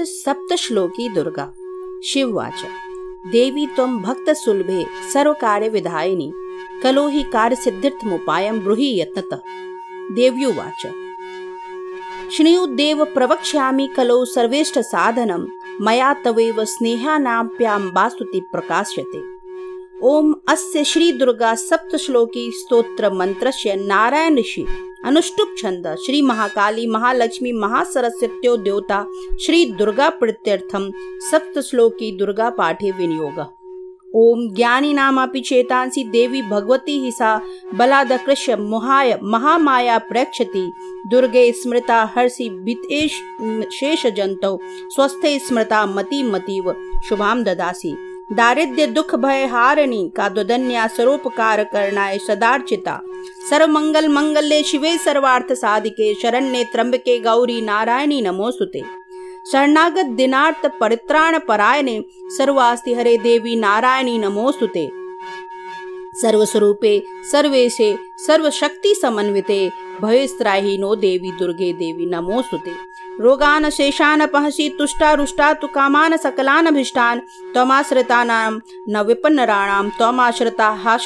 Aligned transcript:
अथ 0.00 0.04
सप्तश्लोकी 0.04 1.08
दुर्गा। 1.08 1.54
शिववाच। 2.04 2.64
देवी 3.26 3.66
त्वं 3.66 3.98
भक्तसुलभे 3.98 5.68
विधायिनी 5.68 6.32
कलो 6.82 7.08
हि 7.08 7.22
कार्यसिद्ध्यर्थमुपायं 7.22 8.60
ब्रूहि 8.60 9.00
यत्नतः। 9.00 9.38
देव्युवाच। 10.14 10.86
श्रीयुदेव 12.32 13.04
प्रवक्ष्यामि 13.04 13.86
कलो 13.86 14.24
सर्वेष्टसाधनं। 14.24 15.46
मया 15.80 16.14
तवैव 16.14 16.64
स्नेहानाप्याम्बास्तुति 16.64 18.40
प्रकाश्यते। 18.40 19.39
ओम 20.02 20.32
अस्य 20.48 20.82
श्री 20.84 21.10
दुर्गा 21.12 21.54
सप्तश्लोकी 21.54 22.50
स्तोत्र 22.52 23.10
मंत्रस्य 23.12 23.74
नारायण 23.76 24.38
ऋषि। 24.38 24.64
अनुष्टुप 25.06 25.54
छंद, 25.58 25.86
श्री 25.96 26.22
महाकाली 26.22 26.86
महालक्ष्मी 26.86 27.52
महासरस्वत्यो 27.52 28.56
देवता 28.56 29.04
श्री 29.42 29.64
दुर्गा 29.72 30.08
प्रत्यर्थम 30.10 30.90
सप्तश्लोकी 31.30 32.10
दुर्गा 32.18 32.50
पाठे 32.50 32.90
विनियोग। 32.90 33.40
ओम 34.16 34.48
ज्ञानी 34.54 34.92
नामापि 34.92 35.40
चेतांसी 35.40 36.04
देवी 36.04 36.42
भगवती 36.42 36.98
ही 36.98 37.12
सा 37.12 37.36
मोहाय 38.58 39.18
महामाया 39.22 39.98
प्रेक्षति। 39.98 40.70
दुर्गे 41.10 41.50
स्मृता 41.52 42.02
हर्षि 42.16 42.48
शेष 43.72 44.06
जंतौ 44.06 44.58
स्वस्थे 44.64 45.38
स्मृता 45.38 45.86
मति 45.86 46.22
मतीव 46.22 46.74
शुभाम 47.08 47.44
ददासी। 47.44 47.96
दारिद्र्य 48.30 48.86
दुख 48.86 49.14
भय 49.16 49.44
हारणी 49.50 50.08
का 50.16 50.28
दुदन्या 50.28 50.86
स्वरूपकार 50.88 51.62
करणाय 51.72 52.18
सदार्चिता 52.26 52.98
सर्वमंगल 53.48 54.06
मंगल्ये 54.08 54.62
शिवे 54.64 54.96
सर्वार्थ 55.04 55.52
साधिके 55.52 56.12
शरण्ये 56.22 56.62
त्र्यंबके 56.72 57.18
गौरी 57.20 57.60
नारायणी 57.60 58.20
नमोस्तुते 58.20 58.82
शरणागत 59.52 60.14
दिनार्थ 60.16 60.66
परित्राण 60.80 61.38
परायणे 61.48 62.00
सर्वास्ति 62.36 62.94
हरे 62.94 63.16
देवी 63.22 63.54
नारायणी 63.56 64.16
नमोस्तुते 64.18 64.88
सर्वस्वरूपे 66.20 66.98
सर्वेशे 67.30 67.94
सर्वशक्ति 68.26 68.94
समन्विते 68.94 69.60
भयस्त्राही 70.02 70.76
नो 70.78 70.94
देवी 70.96 71.30
दुर्गे 71.38 71.72
देवी 71.80 72.06
नमोस्तुते 72.14 72.74
रोगान 73.20 73.70
शेषान 73.70 74.26
पहसी 74.26 74.68
तुष्टा 74.68 75.12
रुष्टा 75.12 75.52
तु 75.52 75.66
कामान 75.66 76.16
सकलान 76.16 76.66
अभिष्टान 76.66 77.20
त्वमाश्रितानां 77.54 78.58
न 78.88 79.02
विपन्नराणां 79.06 79.88
त्वमाश्रिताः 79.88 80.96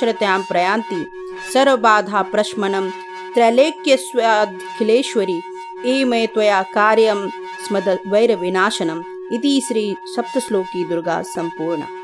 प्रयान्ति। 0.51 1.07
सर्वबाधा 1.53 2.23
प्रशमनं 2.23 2.91
त्रैलेक्यस्वाखिलेश्वरी 3.35 5.41
एमे 5.87 6.27
त्वया 6.27 6.63
कार्यं 6.75 7.29
स्मद 7.67 7.99
वैरविनाशनम्। 8.07 9.03
इति 9.33 9.61
श्री 9.69 9.97
सप्तश्लोकी 10.07 10.85
दुर्गा 10.85 11.23
सम्पूर्णा 11.35 12.04